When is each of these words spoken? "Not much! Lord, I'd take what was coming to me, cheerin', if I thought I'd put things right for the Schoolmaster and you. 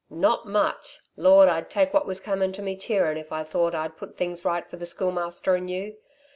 "Not 0.09 0.47
much! 0.47 1.01
Lord, 1.15 1.47
I'd 1.47 1.69
take 1.69 1.93
what 1.93 2.07
was 2.07 2.19
coming 2.19 2.51
to 2.53 2.63
me, 2.63 2.75
cheerin', 2.75 3.17
if 3.17 3.31
I 3.31 3.43
thought 3.43 3.75
I'd 3.75 3.97
put 3.97 4.17
things 4.17 4.43
right 4.43 4.67
for 4.67 4.77
the 4.77 4.87
Schoolmaster 4.87 5.53
and 5.53 5.69
you. 5.69 5.97